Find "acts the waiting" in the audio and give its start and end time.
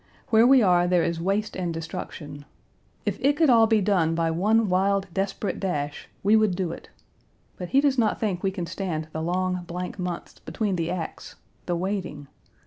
10.89-12.25